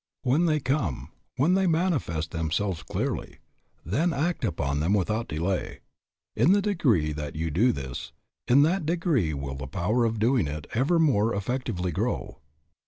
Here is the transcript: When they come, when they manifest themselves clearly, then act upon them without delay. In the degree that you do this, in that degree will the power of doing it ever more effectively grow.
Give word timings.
When 0.23 0.47
they 0.47 0.59
come, 0.59 1.09
when 1.37 1.53
they 1.53 1.67
manifest 1.67 2.31
themselves 2.31 2.81
clearly, 2.81 3.37
then 3.85 4.13
act 4.13 4.43
upon 4.43 4.79
them 4.79 4.95
without 4.95 5.27
delay. 5.27 5.81
In 6.35 6.53
the 6.53 6.61
degree 6.63 7.11
that 7.11 7.35
you 7.35 7.51
do 7.51 7.71
this, 7.71 8.11
in 8.47 8.63
that 8.63 8.83
degree 8.87 9.35
will 9.35 9.53
the 9.53 9.67
power 9.67 10.03
of 10.05 10.17
doing 10.17 10.47
it 10.47 10.65
ever 10.73 10.97
more 10.97 11.35
effectively 11.35 11.91
grow. 11.91 12.39